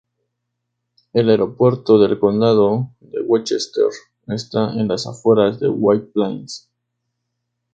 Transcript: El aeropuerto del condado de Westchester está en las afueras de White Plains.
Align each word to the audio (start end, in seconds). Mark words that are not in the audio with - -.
El 1.13 1.29
aeropuerto 1.29 1.99
del 1.99 2.17
condado 2.17 2.89
de 3.01 3.21
Westchester 3.21 3.85
está 4.29 4.71
en 4.73 4.87
las 4.87 5.05
afueras 5.05 5.59
de 5.59 5.67
White 5.69 6.07
Plains. 6.07 6.67